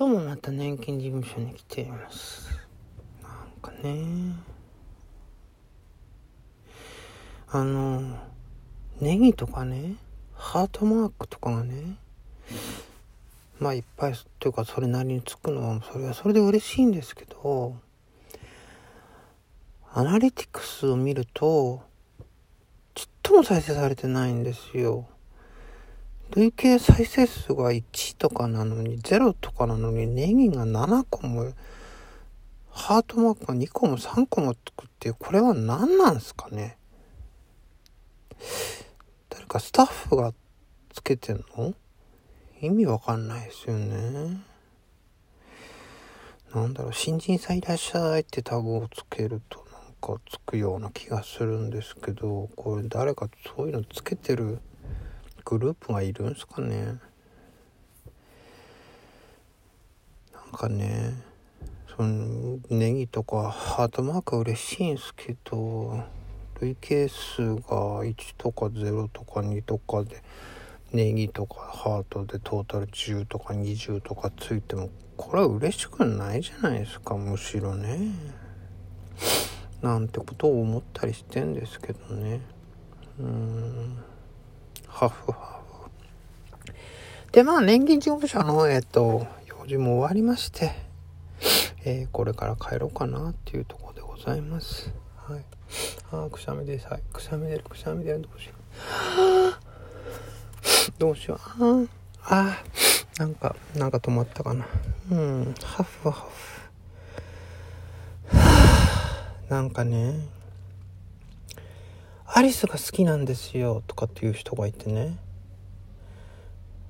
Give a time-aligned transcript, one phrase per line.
[0.00, 2.48] 今日もまた年金事務所に来ています
[3.22, 4.32] なんかね
[7.50, 8.16] あの
[8.98, 9.96] ネギとかね
[10.32, 11.98] ハートマークとかがね
[13.58, 17.76] まあいっぱいというかそれなりにつくのはそれはそれで嬉しいんですけど
[19.92, 21.82] アナリティクスを見ると
[22.94, 25.10] ちっとも再生されてないんですよ。
[26.32, 31.52] 累計再生数が1とかなのに0とかなのにネギが7個も
[32.70, 36.78] ハートマークが2個も3個もつくっていうこれは何なんすかね？
[39.28, 40.32] 誰かスタッフが
[40.92, 41.74] つけてんの？
[42.60, 44.40] 意味わかんないですよね。
[46.54, 54.60] なんだろう、新人さんいらっしゃいってタグをつけるとなんかつくような気がするんですけど、これ誰かそういうのつけてる
[55.44, 56.98] グループがいるんすかね。
[60.32, 61.14] なんかね、
[61.96, 66.02] そのネギとかハートマーク嬉しいんすけど、
[66.60, 70.22] 累計数が1とか0とか2とかで、
[70.92, 77.98] ネギとかハートでトータル10とか20とかついてもこれは嬉しくないじゃないですかむしろね。
[79.82, 82.40] なんてことを思ったりしてんですけどね。
[83.18, 83.98] うん。
[84.90, 85.60] ハフハ
[86.64, 86.70] フ
[87.32, 90.90] でまあ年金事務所のえっと用事も終わりまして
[91.84, 94.92] えー、これから帰ろうかなっていうところでございます。
[95.16, 95.40] はい。
[96.12, 97.02] ああくしゃみでさい。
[97.10, 97.64] くしゃみ出る。
[97.66, 98.20] くしゃみ出る。
[98.20, 98.58] どうしよう。
[101.00, 101.88] どうしよう。
[102.24, 102.58] あ
[103.14, 104.66] あ、なんか、なんか止まったかな。
[105.10, 106.26] うん、ハフハ
[108.28, 109.48] フ。
[109.48, 110.20] なんかね、
[112.32, 115.18] アリスが好きなんですよとかっていう人がいてね。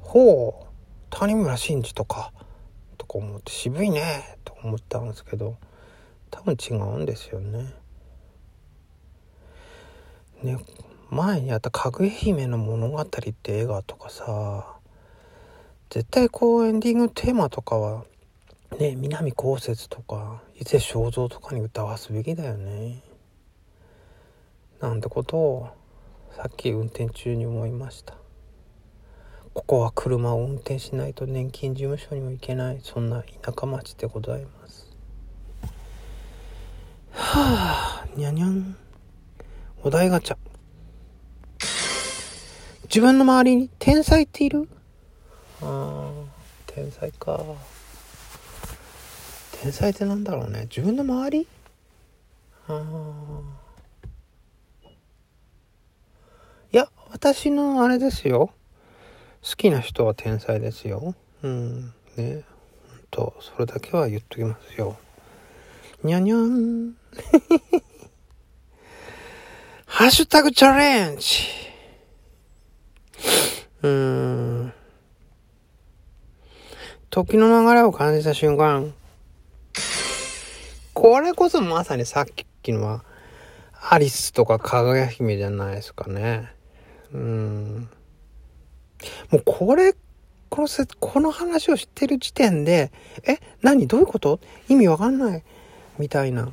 [0.00, 0.66] ほう、
[1.10, 2.32] 谷村新司とか、
[2.98, 5.56] とか思って渋いねと思ったんですけど、
[6.30, 7.72] 多分違うんですよね。
[10.42, 10.58] ね、
[11.10, 14.78] 前にあった「かぐや姫の物語」って映画とかさ
[15.90, 18.04] 絶対こうエンディングテーマとかは
[18.78, 23.02] ね南こうせつとか伊勢正蔵とかに歌わすべきだよね
[24.80, 25.68] なんてことを
[26.36, 28.14] さっき運転中に思いました。
[29.52, 32.80] ここは車を運転しないと年金事務所にも行けない。
[32.82, 34.88] そんな田舎町でございます。
[37.12, 38.76] はあにゃにゃん。
[39.82, 40.36] お題ガチャ。
[42.84, 44.68] 自分の周りに天才っている？
[45.62, 46.10] ああ、
[46.66, 47.42] 天才か。
[49.60, 50.62] 天才ってなんだろうね。
[50.62, 51.46] 自分の周り？
[52.68, 53.60] ああ。
[56.72, 56.88] いや、
[57.22, 58.50] 私のあれですよ。
[59.42, 61.14] 好きな人は天才ですよ。
[61.42, 61.92] うん。
[62.16, 62.16] ね。
[62.16, 62.44] ほん
[63.10, 64.96] と、それだけは言っときますよ。
[66.02, 66.92] にゃにゃん。
[69.84, 71.42] ハッシュタグチャレンジ
[73.82, 74.72] うん。
[77.10, 78.94] 時の流れを感じた瞬間、
[80.94, 82.26] これこそまさにさっ
[82.62, 83.04] きのは、
[83.90, 86.58] アリスとかかぐや姫じゃないですかね。
[87.12, 87.88] うん。
[89.30, 89.94] もうこれ、
[90.48, 92.92] このせ、この話を知ってる時点で、
[93.24, 93.86] え、何？
[93.86, 94.40] どういうこと？
[94.68, 95.44] 意味わかんない。
[95.98, 96.52] みたいな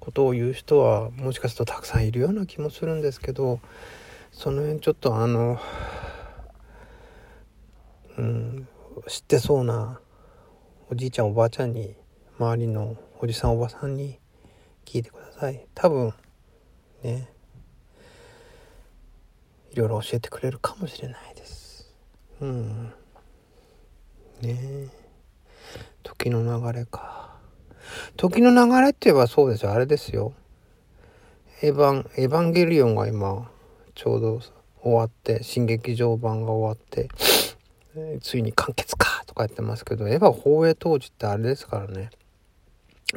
[0.00, 3.60] ことを言う人は、もしかするとたくさんいるような気もするんですけど、
[4.32, 5.58] その辺ちょっとあの、
[8.18, 8.68] うん、
[9.08, 10.00] 知ってそうな
[10.90, 11.96] おじいちゃんおばあちゃんに
[12.38, 14.18] 周りのおじさんおばさんに
[14.84, 15.66] 聞いてください。
[15.74, 16.14] 多分
[17.02, 17.30] ね。
[19.76, 21.94] いろいろ教えてくれるかもしれないです。
[22.40, 22.92] うん。
[24.40, 24.88] ね
[26.02, 27.36] 時の流れか。
[28.16, 30.32] 時の流れって言えばそうですよあれですよ。
[31.60, 33.50] エヴァンエヴァンゲリオンが今
[33.94, 34.40] ちょうど
[34.82, 37.08] 終わって新劇場版が終わって
[38.22, 42.08] ついに完結かとか言ってますけど、エヴァ放映当時ってあれですからね。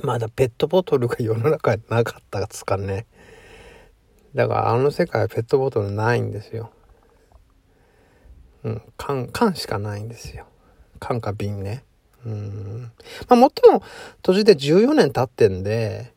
[0.03, 3.05] まだペットボトルが世の中になかったですかね。
[4.35, 6.71] だからあの世界はペットボトルないんですよ。
[8.63, 10.45] うん、缶、缶しかないんですよ。
[10.99, 11.83] 缶か瓶ね。
[12.25, 12.91] うん。
[13.27, 13.81] まあ、もっとも、
[14.21, 16.13] 途中で14年経ってんで、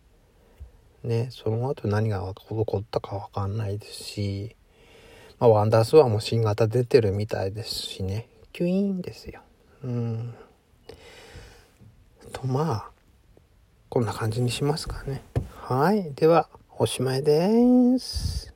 [1.04, 4.56] ね、その後何が起こったかわかんないですし、
[5.38, 8.28] まあ、ワンダースワンも新型出てるみたいですしね。
[8.52, 9.40] キュイーンですよ。
[9.84, 10.34] うん。
[12.32, 12.90] とまあ、
[13.88, 15.22] こんな感じにしますかね。
[15.60, 16.12] はい。
[16.14, 18.51] では、おしまいです。